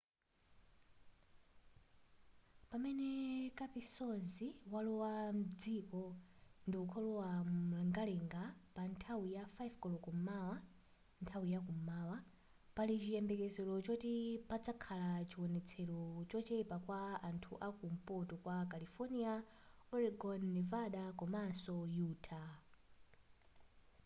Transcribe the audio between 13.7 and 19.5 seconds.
choti pazakhala chionetsero chochepa kwa anthu aku mpoto kwa california